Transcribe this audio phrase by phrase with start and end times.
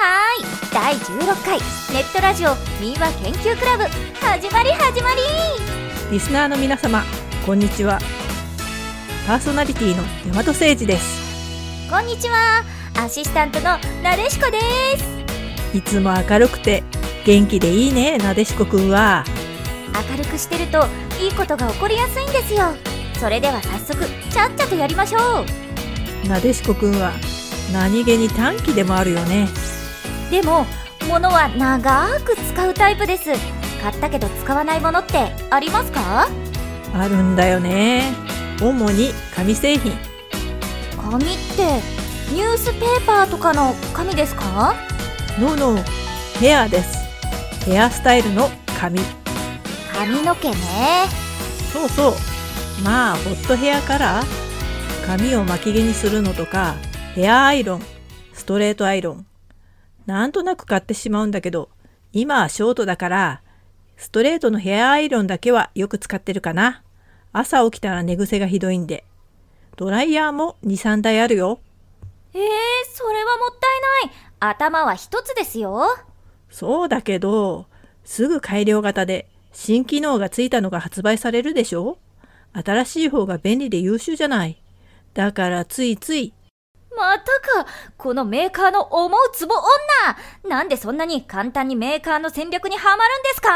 [0.00, 0.72] ーい。
[0.72, 1.58] 第16回
[1.92, 3.84] ネットラジオ民話研究クラブ。
[4.24, 5.20] 始まり始まり。
[6.10, 7.04] リスナーの皆様
[7.44, 7.98] こんにちは。
[9.26, 10.02] パーソナリティの
[10.32, 11.90] 大和誠二です。
[11.90, 12.64] こんにちは。
[12.96, 14.58] アシスタントのなでしこで
[14.98, 15.76] す。
[15.76, 16.82] いつも明るくて
[17.24, 19.24] 元気でいいねなでしこくんは。
[20.10, 20.86] 明るくしてると
[21.20, 22.72] いいことが起こりやすいんですよ。
[23.18, 25.44] それでは早速ちゃっちゃとやりましょ
[26.24, 26.28] う。
[26.28, 27.12] なでしこくんは
[27.72, 29.48] 何気に短気でもあるよね
[30.30, 30.64] でも
[31.08, 33.30] 物は長く使うタイプです。
[33.82, 36.28] 買ったけど使わないものってありますか？
[36.94, 38.12] あるんだよね。
[38.60, 39.92] 主に紙製品。
[40.96, 41.80] 紙って
[42.32, 44.74] ニュースペーパーとかの紙ですか？
[45.38, 45.82] ノーノー
[46.38, 46.98] ヘアです。
[47.64, 49.00] ヘアスタイルの紙。
[49.92, 50.56] 髪の毛ね。
[51.72, 52.14] そうそう。
[52.84, 56.76] まあホットヘアカラー髪を巻き毛にするのとか
[57.14, 57.82] ヘアアイロン
[58.32, 59.26] ストレートアイロン
[60.10, 61.70] なんとなく買ってしまうんだけど
[62.12, 63.42] 今はショートだから
[63.96, 66.82] ストレートのヘアアイロンだけはよく使ってるかな。
[67.32, 69.04] 朝起きたら寝癖がひどいんで。
[69.76, 71.60] ドライヤーも23台あるよ。
[72.32, 72.40] えー、
[72.92, 74.16] それはもったいない。
[74.40, 75.86] 頭は一つですよ。
[76.48, 77.66] そうだけど
[78.02, 81.98] すぐ改良型で新機能がついたのが発売されるでしょ。
[82.54, 84.60] 新しい方が便利で優秀じゃない。
[85.12, 86.32] だからついつい
[87.00, 87.24] また
[87.64, 87.66] か。
[87.96, 89.54] このメーカーの思うツボ
[90.44, 90.48] 女。
[90.48, 93.48] なんでそんなに簡単にメーカーの戦略にはまるんですか？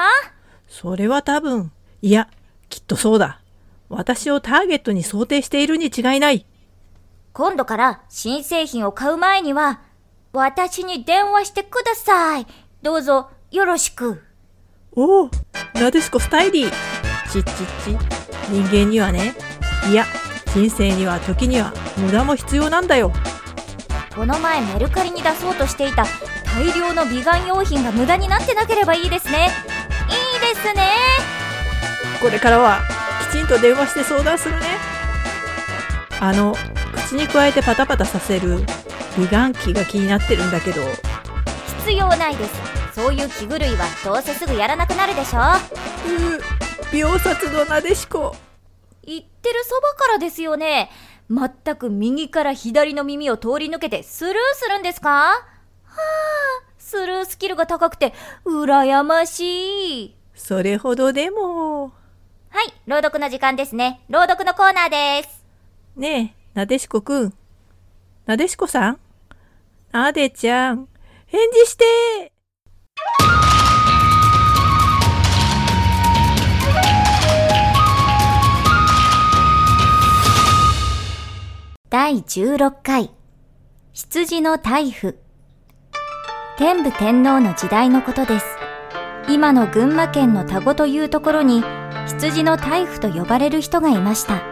[0.68, 1.70] それは多分
[2.02, 2.28] いや
[2.68, 3.40] きっとそうだ。
[3.88, 6.46] 私をターゲットに想定しているに違いない。
[7.32, 9.80] 今度から新製品を買う前には
[10.32, 12.46] 私に電話してください。
[12.82, 14.22] どうぞよろしく。
[14.92, 15.30] おお
[15.74, 16.70] なでしこスタイリー。
[17.32, 17.98] ちっちっち
[18.48, 19.34] 人間にはね
[19.90, 20.04] いや
[20.54, 23.12] 人生には時には無駄も必要なんだよ
[24.14, 26.06] この前メルカリに出そうとしていた
[26.56, 29.48] 大量の美顔用品が無駄になってなければいいですね。
[30.08, 30.88] いいですね。
[32.20, 32.80] これからは
[33.28, 34.60] きちんと電話して相談するね。
[36.20, 36.54] あの
[37.08, 38.64] 口に加えてパタパタさせる
[39.18, 40.80] 美顔器が気になってるんだけど。
[41.80, 42.54] 必要ないです。
[42.94, 45.40] そういう器具類はどうせすぐやらなくなるでしょ。
[45.40, 46.40] うー
[46.92, 48.36] 秒殺のなでしこ。
[49.06, 50.90] 言ってるそばからですよね
[51.30, 55.08] 全く右から左の耳を通り抜けてスルーするんですか？
[55.08, 55.96] はあ
[56.78, 58.12] スルースキルが高くて
[58.44, 60.16] 羨ましい。
[60.34, 61.92] それほどでも。
[62.50, 64.00] はい朗読の時間ですね。
[64.08, 64.90] 朗読のコーナー
[65.22, 65.44] です。
[65.96, 67.34] ねえなでしこくん。
[68.26, 69.00] なでしこさん。
[69.92, 70.88] なでちゃん。
[71.26, 71.84] 返事して
[82.06, 83.10] 第16回。
[83.94, 85.14] 羊の大夫。
[86.58, 88.46] 天武天皇の時代のことです。
[89.30, 91.64] 今の群馬県の田子というところに
[92.06, 94.42] 羊の大夫と呼ばれる人がいました。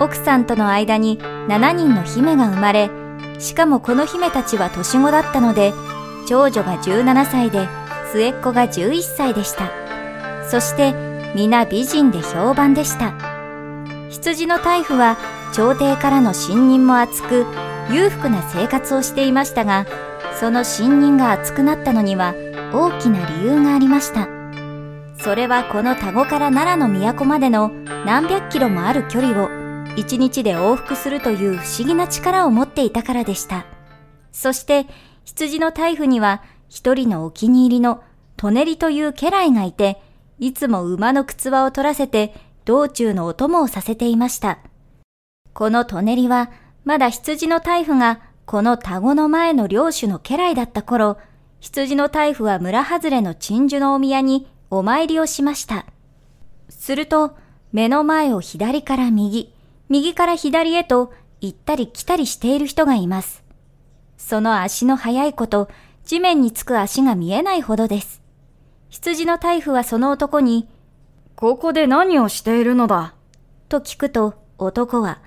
[0.00, 2.90] 奥さんとの間に7人の姫が生まれ
[3.38, 5.72] しかもこの姫たちは年子だったので
[6.26, 7.68] 長女が17歳で
[8.10, 9.70] 末っ子が11歳でした。
[10.50, 10.94] そして
[11.32, 13.14] 皆美人で評判でした。
[14.10, 15.16] 羊の大夫は
[15.52, 17.46] 朝廷からの信任も厚く
[17.90, 19.86] 裕福な生活をしていましたが
[20.38, 22.34] その信任が厚くなったのには
[22.72, 24.28] 大きな理由がありました。
[25.18, 27.70] それはこの田子から奈良の都までの
[28.04, 29.48] 何百キロもある距離を
[29.96, 33.64] 一日で往復するという不思議な力を持っていたからでした。
[34.30, 34.86] そして
[35.24, 38.02] 羊の大夫には一人のお気に入りの
[38.36, 40.00] トネリという家来がいて
[40.38, 42.34] いつも馬の靴輪を取らせて
[42.66, 44.58] 道中のお供をさせていました。
[45.56, 46.50] このトネリは、
[46.84, 51.16] まだ羊の大夫がこの田子の前の領主の家来だった頃、
[51.60, 55.86] 羊の大夫は村外れの鎮守のお宮にお参りをしました。
[56.68, 57.38] すると、
[57.72, 59.50] 目の前を左から右、
[59.88, 63.42] 右から左へと行ったり来たりしている人がいます。
[64.18, 65.70] その足の速いこと、
[66.04, 68.20] 地面につく足が見えないほどです。
[68.90, 70.68] 羊の大夫はその男に、
[71.34, 73.14] ここで何をしているのだ？
[73.70, 75.24] と聞くと、男は、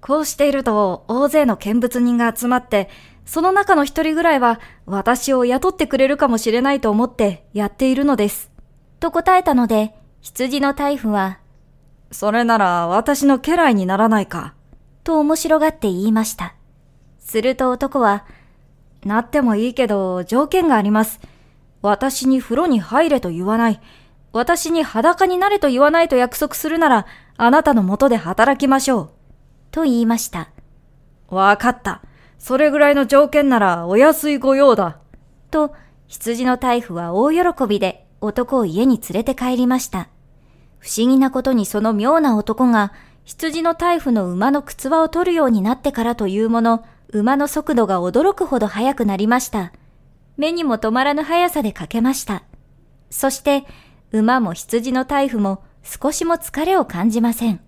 [0.00, 2.88] こうしていると大勢の見物人が集まって、
[3.26, 8.50] その中の一人ぐらいは私を雇ってくれるかもしれないと思ってやっているのです。
[8.98, 11.38] と答えたので、羊の大夫は、
[12.10, 14.54] それなら私の家来にならないか。
[15.04, 16.54] と面白がって言いました。
[17.18, 18.24] すると男は、
[19.04, 21.20] なってもいいけど条件があります。
[21.82, 23.80] 私に風呂に入れと言わない。
[24.32, 27.06] 私に裸になれと言わないと約束するなら、
[27.36, 29.10] あなたの元で働きましょう。
[29.70, 30.50] と言いました。
[31.28, 32.02] わかった。
[32.38, 34.98] それぐらいの条件ならお安い御用だ。
[35.50, 35.74] と、
[36.06, 40.08] 羊の大夫は大喜びで男を家に連れて帰りました。
[40.78, 42.92] 不思議なことにその妙な男が
[43.24, 49.72] 羊の大夫の馬の靴輪を取るようになってからというもの、馬の速度が驚くほど速くなりました。
[50.36, 52.42] 目にも止まらぬ速さでかけました。
[53.10, 53.64] そして、
[54.12, 57.60] 馬も羊の大夫も少しも疲れを感じません。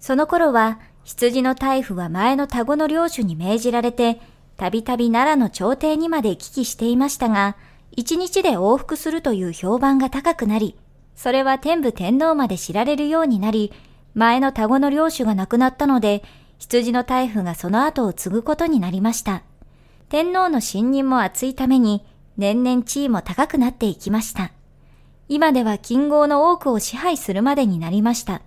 [0.00, 4.20] その頃は、羊の大夫は前の田子の領主に命じられて、
[4.56, 7.56] たびたび奈良の朝廷にまで行き来していましたが、
[7.90, 10.76] 一日で往復するという評判が高くなり、
[11.16, 13.72] それは天武天皇まで知られるようになり、
[14.14, 16.22] 前の田子の領主が亡くなったので、
[16.58, 19.42] 羊の大夫がその後を継ぐことになりました。
[20.08, 22.04] 天皇の信任も厚いために、
[22.36, 24.52] 年々地位も高くなっていきました。
[25.28, 28.42] 今では金豪の多くを支配するまでになりました。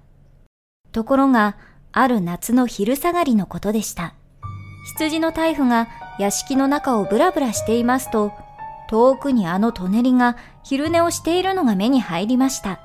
[0.92, 1.58] ところが、
[1.98, 4.14] ある夏の昼下がりのことでした。
[4.98, 5.88] 羊の大夫が
[6.20, 8.34] 屋敷の中をブラブラしていますと、
[8.90, 12.82] 遠くにあのトネリが昼寝をしているのが目に入りました。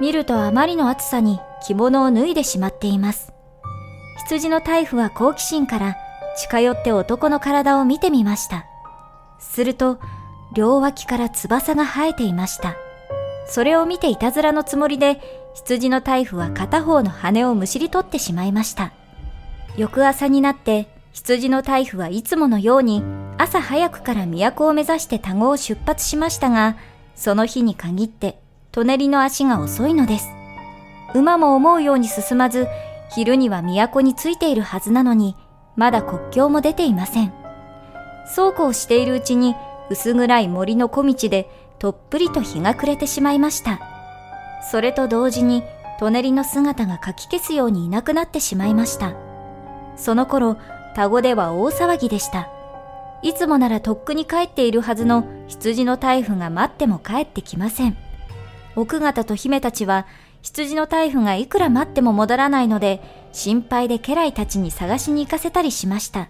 [0.00, 3.32] 見るとあまりの暑さに着物を脱いでしまっています。
[4.26, 5.96] 羊の大夫は好奇心から
[6.36, 8.66] 近寄って男の体を見てみました。
[9.38, 9.98] すると、
[10.52, 12.76] 両脇から翼が生えていました。
[13.46, 18.92] それを見ていたずらのつもりで、羊の大夫は片方の羽をむしり取ってしまいました。
[19.76, 23.02] 翌朝になって羊の大夫はいつものように
[23.38, 26.76] 朝早くから都を目指して田子を出発しましたが、
[27.14, 28.38] その日に限って
[28.70, 30.28] 隣の足が遅いのです。
[31.14, 32.68] 馬も思うように進まず、
[33.14, 35.36] 昼には都に着いているはずなのに、
[35.74, 37.32] まだ国境も出ていません。
[38.26, 39.54] そうこうしているうちに、
[39.88, 41.48] 薄暗い森の小道で、
[41.78, 43.95] とっぷりと日が暮れてしまいました。
[44.62, 45.62] それと同時に、
[45.98, 49.14] 隣の姿がかき消すようにいなくなってしまいました。
[49.96, 50.56] その頃、
[50.94, 52.48] 田子では大騒ぎでした。
[53.22, 57.96] いつもならとっくに帰っているはずの羊の大夫が待っても帰ってきません。
[58.76, 60.06] 奥方と姫たちは
[60.42, 66.28] 羊の大夫がいくら待っても戻らないので心配で家来たちに探しに行かせたりしました。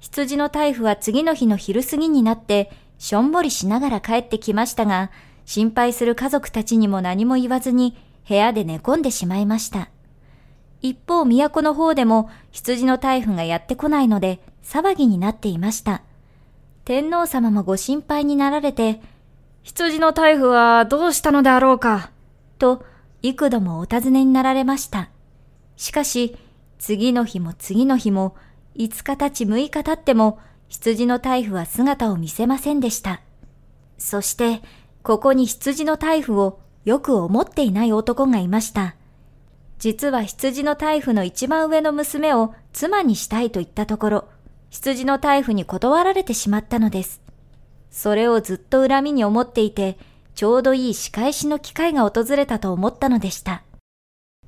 [0.00, 5.10] 羊の大夫は次の日の昼過ぎになってしょんぼりしながら帰ってきましたが
[5.44, 7.96] 心配する家族たちにも何も言わずに
[8.28, 9.90] 部屋で寝込んでしまいました。
[10.80, 16.02] 一方、都の方でも羊の大夫がやってこないので騒ぎになっていました。
[16.84, 19.00] 天皇様もご心配になられて、
[19.62, 22.10] 羊の大夫はどうしたのであろうか、
[22.58, 22.84] と
[23.22, 25.08] 幾度もお尋ねになられました。
[25.76, 26.36] しかし、
[26.78, 28.36] 次の日も次の日も、
[28.76, 30.38] 5日経ち6日経っても、
[30.68, 33.22] 羊の大夫は姿を見せませんでした。
[33.96, 34.60] そして、
[35.04, 38.96] ここに羊の大夫をよく思っていない男がいました。
[39.78, 44.28] 実は羊の大夫の一番上の娘を妻にしたいと言ったところ、
[44.70, 47.20] 羊の大夫に断られてしまったのです。
[47.90, 49.98] それをずっと恨みに思っていて、
[50.34, 53.62] ちょうどいい仕返しの機会が訪れたと思ったのでした。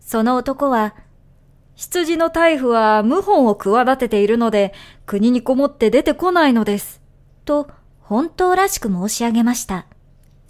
[0.00, 0.94] その男は、
[1.74, 4.72] 羊の大夫は謀反を企てているので、
[5.04, 7.02] 国にこもって出てこないのです。
[7.44, 7.68] と、
[8.00, 9.86] 本当らしく申し上げました。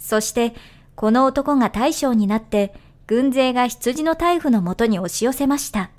[0.07, 0.53] そして、
[0.95, 2.73] この男が大将になって、
[3.07, 5.89] 軍勢が羊の大夫のもとに押し寄せました。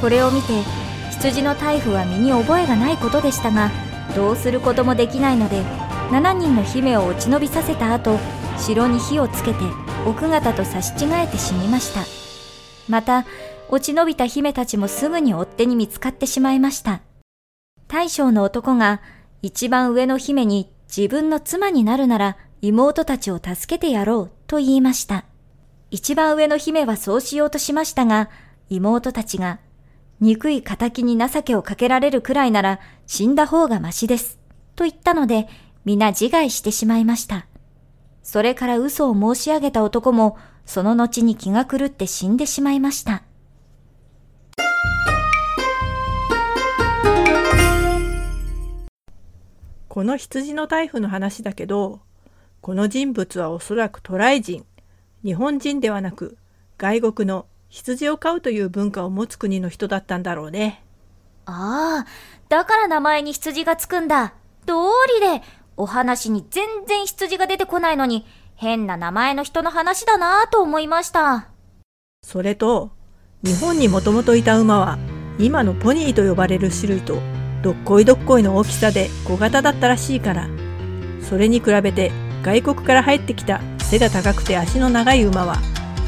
[0.00, 0.64] これを見て
[1.12, 3.70] 羊の大夫は身に覚えがないことでしたが
[4.16, 5.62] どうすることもできないので
[6.10, 8.18] 7人の姫を落ち延びさせた後
[8.58, 9.58] 城に火をつけて
[10.06, 12.27] 奥方と差し違えて死にました
[12.88, 13.26] また
[13.68, 17.02] 落ち延びた姫たちもすぐに追っ手に見つかってしまいました
[17.86, 19.00] 大将の男が
[19.42, 25.24] 一番上の姫に自分の妻になるなら妹たちを助けてやろうと言いました。
[25.90, 28.30] 一番上の姫はそうしようとしましたが、
[28.68, 29.60] 妹たちが、
[30.20, 34.38] 憎い仇に情けをかけられるくらいなら死んだ方がましです。
[34.74, 35.48] と言ったので、
[35.84, 37.46] 皆自害してしまいました。
[38.22, 40.36] それから嘘を申し上げた男も、
[40.68, 43.22] その後に気が狂って死んでしまいました。
[49.88, 52.00] この羊の大夫の話だけど、
[52.60, 54.66] この人物はおそらく渡来人、
[55.24, 56.36] 日本人ではなく
[56.76, 60.84] 外国の羊を飼うという文化を持つ国の人だったんだろうね。
[61.46, 62.06] ああ、
[62.50, 64.34] だから名前に羊がつくんだ。
[64.66, 65.42] 道理で、
[65.78, 68.26] お話に全然羊が出てこないのに、
[68.60, 71.46] 変な名前の人の話だなぁと思いました。
[72.26, 72.90] それと、
[73.44, 74.98] 日本にもともといた馬は、
[75.38, 77.18] 今のポニーと呼ばれる種類と
[77.62, 80.48] どっこいどっこいの大きさで小型だったらしいから。
[81.22, 82.10] それに比べて
[82.42, 85.58] 外国から入ってきた背が高くて足の長い馬は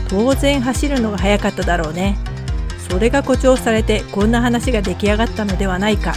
[0.08, 2.18] 当然走るのが速かっただろうね。
[2.88, 6.14] それが誇張されてこんな話が出来上がったのではないか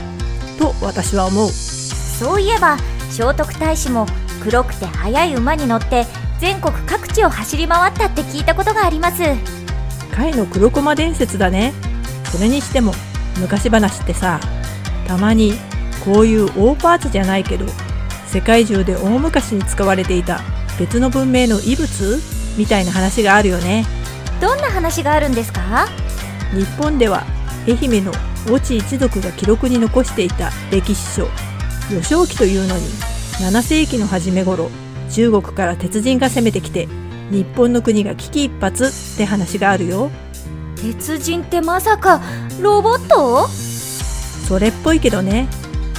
[0.57, 1.49] と私は思う。
[1.49, 2.79] そういえば
[3.11, 4.07] 聖徳太子も
[4.43, 6.07] 黒くて速い馬に乗って
[6.43, 9.23] 全国各地を走り回ったって聞いたことがあります。
[9.23, 11.71] 甲斐の黒駒伝説だね。
[12.33, 12.91] それにしても
[13.39, 14.41] 昔話ってさ
[15.07, 15.53] たまに
[16.03, 17.65] こういう大パーツじゃないけど
[18.27, 20.41] 世界中で大昔に使われていた
[20.77, 22.19] 別の文明の遺物？
[22.57, 23.85] みたいな話があるよね。
[24.41, 25.87] どんな話があるんですか？
[26.53, 27.23] 日本では
[27.65, 28.11] 愛媛の
[28.47, 31.29] 越智一族が記録に残していた歴史書
[31.89, 32.83] 「予正記」というのに
[33.39, 34.69] 7世紀の初め頃
[35.13, 36.87] 中国から鉄人が攻めてきて
[37.29, 38.79] 日本の国が危機一髪っ
[39.15, 40.09] て話があるよ。
[40.75, 42.19] 鉄人ってまさか
[42.59, 43.47] ロボット？
[43.47, 45.47] それっぽいけどね。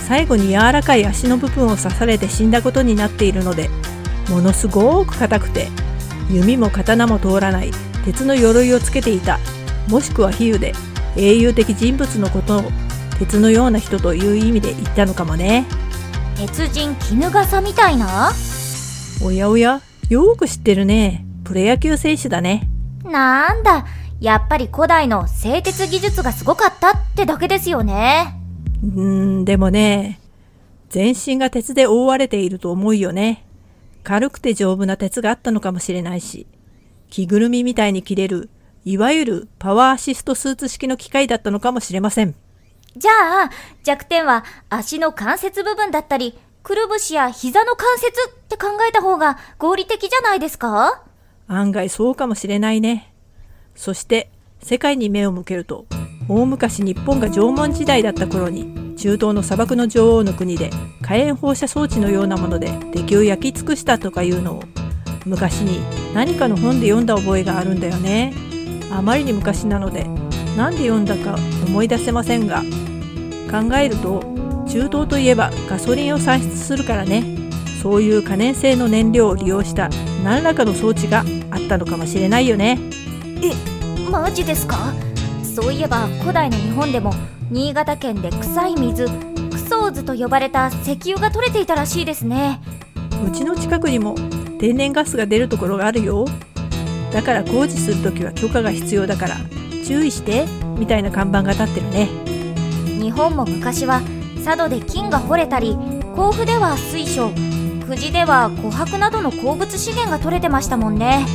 [0.09, 3.71] 最後に柔らかい足の部分を刺されて死んだことになっているので
[4.29, 5.69] ものすごく硬くて
[6.31, 7.71] 弓も刀も通らない
[8.05, 9.39] 鉄の鎧をつけていた
[9.89, 10.75] もしくは比喩で
[11.17, 12.65] 英雄的人物のことを
[13.19, 15.65] 鉄のような人という意味で言ったのかもね。
[16.37, 18.33] 鉄人絹笠みたいな？
[19.23, 21.25] おやおやよく知ってるね。
[21.45, 22.69] プロ野球選手だね。
[23.05, 23.87] なんだ
[24.21, 28.35] やっぱり古代の製鉄技術がすごかったってだけですよね。
[28.83, 30.21] うーんでもね
[30.91, 33.45] 全身が鉄で覆われていると思うよね。
[34.03, 36.47] 軽くて丈夫な鉄があったのかもしれないし
[37.09, 38.51] 着ぐるみみたいに着れる
[38.85, 42.35] いわゆるパワーアシストスーツ式の機械だったのかもしれません。
[42.97, 43.11] じゃ
[43.47, 43.51] あ
[43.83, 51.05] 弱点は足の関節部分だったりくるぶしや膝の関節って考えた方が合理的じゃないですか？
[51.47, 53.13] 案外そうかもしれないね。
[53.75, 54.31] そして
[54.63, 55.85] 世界に目を向けると
[56.27, 60.71] 大昔日本が縄文時代だった頃に中東の砂漠の女王の国で
[61.03, 64.63] 火炎放射装置のようなもので敵を焼き尽くしたとかいうのを
[65.27, 65.81] 昔に
[66.15, 68.33] 何かの本で読んだ覚えがあるんだよね。
[68.91, 70.05] あまりに昔なので
[70.57, 72.63] 何で読んだか思い出せませんが
[73.51, 74.33] 考えると
[74.75, 77.23] 中東といえばガソリンを産出するからね。
[77.81, 79.89] そういう可燃性の燃料を利用した
[80.25, 82.81] 何らかの装置があったのかもしれないよね。
[83.41, 83.53] え
[84.11, 84.93] マジですか？
[85.45, 87.15] そういえば古代の日本でも
[87.53, 92.61] 新潟県で臭い水クソーズと呼ばれた石油が取れていたらしいですね。
[93.25, 94.17] うちの近くにも
[94.59, 96.25] 天然ガスが出るところがあるよ。
[97.13, 99.37] だから工事するときは許可が必要だから
[99.87, 102.09] 注意してみたいな看板が立ってるね。
[103.01, 104.01] 日本も昔は
[104.45, 105.77] 佐渡で金が掘れたり
[106.15, 107.31] 甲府では水晶
[107.87, 111.27] 久慈では琥珀などの鉱物資源が取れてましたもんね。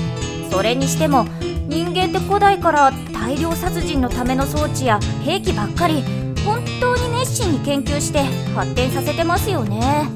[0.52, 1.26] それにしても
[1.68, 6.04] 人間って古代から大量殺人のための装置や兵器ばっかり
[6.44, 8.24] 本当に熱心に研究して
[8.56, 10.08] 発展させてますよね。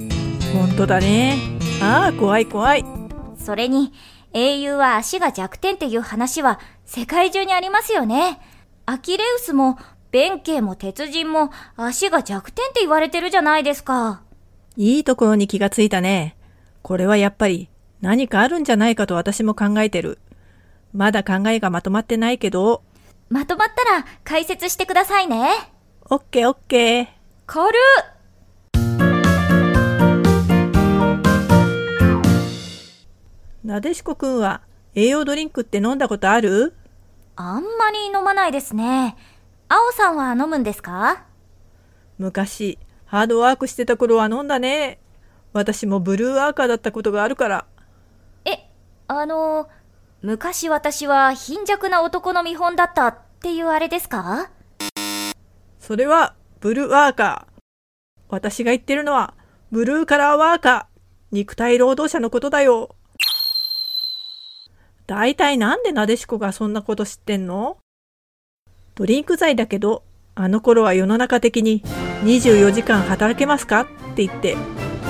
[0.54, 1.38] ほんとだね。
[1.82, 2.86] ああ怖い怖い。
[3.38, 3.92] それに
[4.34, 8.40] 英雄は足が弱点っていう話は世界中にありますよね。
[8.86, 9.78] アキレウスも
[10.14, 14.22] 弁慶も鉄人も足が弱点って言われてるじゃないですか。
[14.78, 16.38] いいところに気がついたね。
[16.84, 17.68] これはやっぱり
[18.00, 20.20] 何かあるんじゃないかと私も考えてる。
[20.94, 22.84] まだ考えがまとまってないけど。
[23.30, 25.50] まとまったら解説してくださいね。
[26.12, 27.08] オッケーオッケー。
[27.48, 28.14] 軽っ。
[33.66, 34.62] なでしこくんは
[34.94, 36.76] 栄養ドリンクって飲んだことある？
[37.36, 39.18] あんまり飲まないですね
[39.76, 41.24] 青さんは飲むんですか？
[42.20, 45.00] 昔ハードワークしてた頃は飲んだね。
[45.52, 47.66] 私もブルーアーカーだったことがあるから。
[48.46, 48.70] え
[49.08, 49.68] あの
[50.22, 54.52] 昔私は貧弱な男の見本だったっていうあれですか？
[55.80, 57.62] それはブルーアーカー。
[58.30, 59.34] 私が言ってるのは
[59.72, 60.86] ブルーカラーワーカー。
[61.32, 62.96] 肉体労働者のことだよ。
[65.08, 67.80] 大体なんでなでしこがそんなこと知ってんの？
[68.96, 70.04] ドリンク剤だけど、
[70.36, 71.82] あの頃は世の中的に
[72.24, 73.82] 24時間働けますか？
[73.82, 74.56] って言って、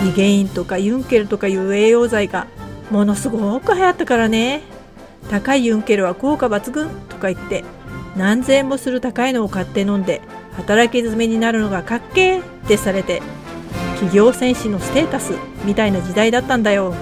[0.03, 2.47] リゲインとかユンケルとかいう栄養剤が
[2.91, 4.61] ものすごく流行ったからね。
[5.29, 7.63] 高いユンケルは効果抜群とか言って、
[8.15, 10.21] 何千円もする高いのを買って飲んで、
[10.55, 13.21] 働き詰めになるのがかっけーってされて、
[13.95, 15.33] 企業戦士のステータス
[15.65, 16.93] みたいな時代だったんだよ。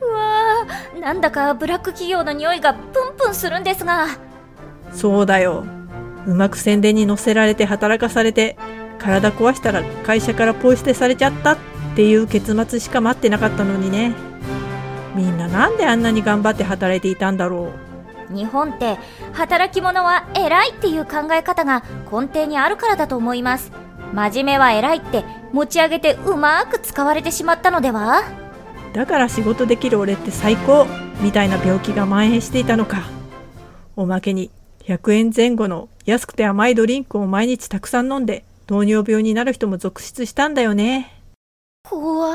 [0.00, 4.06] うわーなんだかブラック企業の匂いがプンプンするんですが
[4.92, 5.64] そうだよ。
[6.28, 8.58] うまく宣伝に乗せられて働かされて、
[8.98, 11.58] 体壊したら会社からポイ捨てされちゃったっ
[11.96, 14.14] ていう結末しか待ってなかったのにね。
[15.14, 17.72] みんななんであんなに頑張って働いていたんだろ
[18.28, 18.98] 日本って
[19.32, 21.82] 働き者は偉いっていう考え方が
[22.12, 23.72] 根底にあるからだと思います
[24.12, 28.20] 真面目は偉いって持ち上げてうまく使われてしまったのでは？
[28.92, 28.94] う。
[28.94, 30.86] だから仕事できる俺って最高
[31.20, 33.08] みたいな病気が蔓延していたのか。
[33.96, 34.50] おまけに
[34.88, 41.22] 100円前後の安くて甘いドリンクを毎日たくさん飲んで糖尿病になる人も続出したんだよね。
[41.86, 42.34] 怖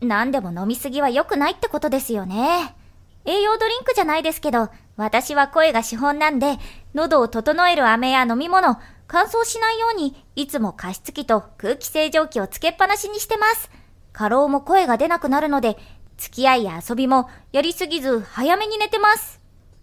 [0.00, 2.76] 何でも飲みすぎは良くないってことですよね。
[3.24, 6.58] 栄養ドリンクじゃないですけど、私は声が資本なんで、
[6.94, 8.76] 喉を整える飴や飲み物、
[9.08, 13.70] 乾燥しないように、いつも加湿器と空気清浄機をつけっぱなしにしてます。
[14.12, 15.76] 過労も声が出なくなるので、
[16.18, 19.40] 付き合いや遊びもやりすぎず早めに寝てます。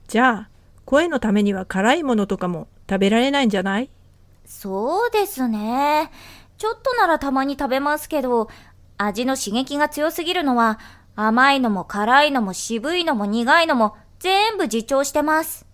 [0.07, 0.50] じゃあ、
[0.85, 3.89] 声のためには辛いものとかも食べられないんじゃない？
[4.45, 6.11] そうですね。
[6.57, 8.49] ちょっとならたまに食べますけど、
[8.97, 10.79] 味の刺激が強すぎるのは、
[11.15, 15.65] 甘いのも辛いのも渋いのも苦いのも全部自重してます。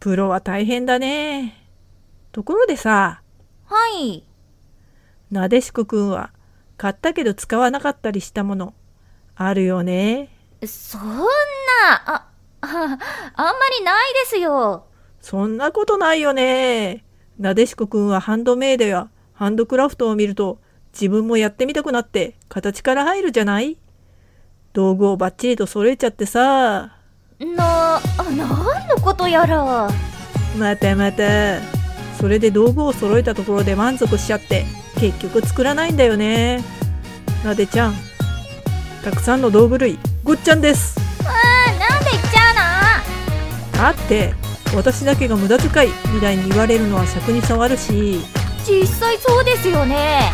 [0.00, 1.66] プロは大変だね。
[2.32, 3.22] ところでさ。
[3.64, 4.24] はい。
[5.30, 6.32] なでしこくんは
[6.76, 8.74] 買ったけど使わなかったりしたもの
[9.34, 10.28] あるよね？
[10.64, 11.26] そんな、
[12.06, 12.25] あ、
[12.66, 12.98] あ、
[13.34, 14.84] あんまりないですよ。
[15.20, 17.04] そんなことないよね。
[17.38, 20.58] なでしこくんはハンドメイドやハンドクラフトを見ると
[20.92, 23.76] 自分もやってみたくなって形から入るじゃない？
[24.72, 26.92] 道具をバッチリと揃えちゃってさ。
[27.40, 28.36] な、何
[28.88, 29.88] のことやら。
[30.58, 31.60] またまた。
[32.18, 34.64] それで道具を揃えたところで満足しちゃって
[34.98, 36.64] 結局作らないんだよね。
[37.44, 37.94] なでちゃん。
[39.04, 40.95] たくさんの道具類ごっちゃんです。
[43.76, 44.34] だって
[44.74, 48.20] 私だけが無駄遣いみたいに言われるのは尺に触るし
[48.66, 50.32] 実際そうですよね。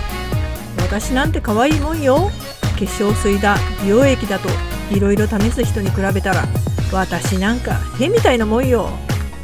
[0.79, 2.31] 私なんて可愛いもんよ。
[2.73, 4.49] 化粧水だ美容液だと
[4.91, 6.45] いろいろ試す人に比べたら
[6.93, 8.89] 私なんかへみたいなもんよ。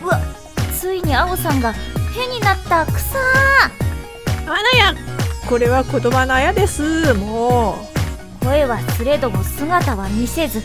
[0.03, 0.21] うわ
[0.73, 3.19] ついに青さんがへになったくさ
[4.47, 4.95] あなや
[5.49, 7.15] これは言葉のあやです。
[7.15, 7.77] も
[8.43, 8.45] う。
[8.45, 10.63] 声はすれども姿は見せず。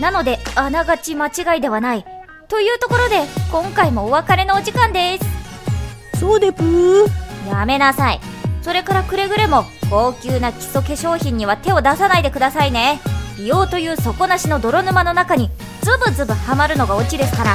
[0.00, 2.04] なのであながち間違いではない
[2.48, 6.18] というところで今回もお別れのお時間です。
[6.18, 7.48] そうでぷー。
[7.48, 8.20] やめなさい。
[8.62, 13.00] それからくれぐれも高級な基礎化粧品には手を出さないでくださいね。
[13.36, 15.50] 美容という底なしの泥沼の中に
[15.82, 17.54] ズブズブハマるのがオチですから。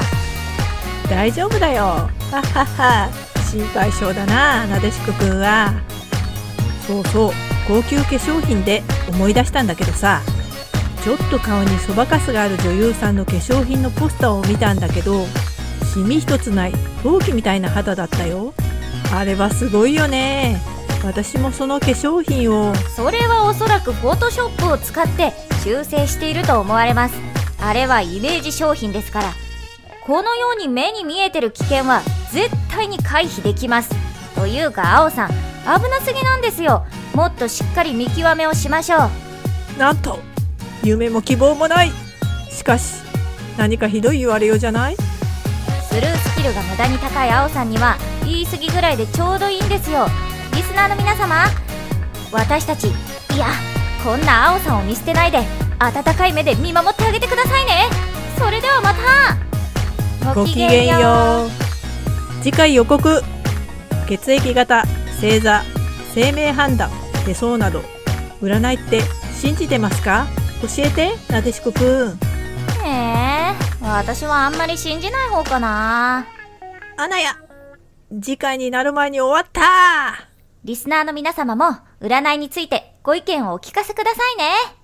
[1.10, 1.84] 大丈夫だよ。
[1.84, 3.10] ははは。
[3.52, 5.74] 心配性だななでしこくんは。
[6.86, 7.32] そうそう。
[7.68, 10.22] 高級化粧品で思い出したんだけどさ
[11.04, 15.26] ちょっと顔にそばかすがある女優さんの化粧品のポスターを見たんだけど
[15.94, 18.54] シミ一つない陶器みたいな肌だったよ。
[19.14, 20.60] あれはすごいよね。
[21.04, 22.74] 私もその化粧品を。
[22.96, 27.16] それはおそらくフォトショップを使って修正していると思われます。
[27.62, 29.26] あれはイメージ商品ですから。
[30.08, 33.94] このように目に見えてる危険は絶対に回避できます。
[34.36, 35.36] というか青さん危
[35.66, 36.86] なすぎなんですよ。
[37.14, 38.98] もっとしっかり見極めをしましょ
[39.76, 39.78] う。
[39.78, 40.18] なんと
[40.84, 41.92] 夢も希望もない。
[42.50, 43.02] しかし
[43.58, 44.96] 何かひどい言われようじゃない？
[45.90, 50.08] スルースキルが無駄に高い青さんには言い過ぎぐらいでちょうどいいんですよ。
[50.54, 51.46] リスナーの皆様
[52.32, 52.92] 私たちい
[53.38, 53.48] や
[54.04, 55.40] こんな青さんを見捨てないで
[55.80, 57.90] 温かい目で見守ってあげてくださいね。
[58.38, 60.34] それではまた。
[60.34, 61.50] ごきげんよう。
[62.44, 63.22] 次回予告。
[64.08, 64.84] 血液型
[65.22, 65.64] 星座
[66.14, 66.90] 生命判断
[67.26, 67.82] 手相など
[68.42, 69.02] 占いって
[69.34, 70.28] 信じてますか？
[70.64, 71.84] 教えてなでしこくん。
[71.84, 76.26] へえ私はあんまり信じない方かな。
[76.96, 77.38] あなや
[78.10, 80.30] 次回になる前に終わった。
[80.64, 84.83] リスナーの皆様も占いについてご意見をお聞かせくださいね